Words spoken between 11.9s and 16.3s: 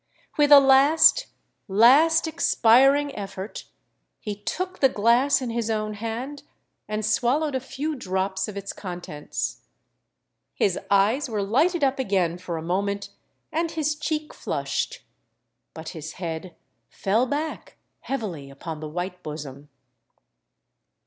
again for a moment, and his cheek flushed; but his